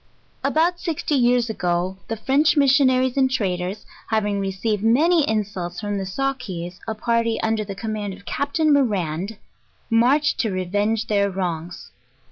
About 0.43 0.79
sixty 0.79 1.13
years 1.13 1.47
ago, 1.47 1.97
the 2.07 2.17
French 2.17 2.57
missionaries 2.57 3.17
and 3.17 3.29
tra 3.29 3.55
ders, 3.55 3.85
having 4.09 4.39
received 4.39 4.81
many 4.83 5.29
insults 5.29 5.79
from 5.79 5.99
the 5.99 6.07
Sawkees, 6.07 6.79
a 6.87 6.95
par 6.95 7.23
ty 7.23 7.37
under 7.43 7.63
the 7.63 7.75
command 7.75 8.15
of 8.15 8.25
Capt. 8.25 8.59
Morand, 8.59 9.37
marched 9.91 10.39
to 10.39 10.49
revenge 10.49 11.05
their 11.05 11.29
wrongs. 11.29 11.91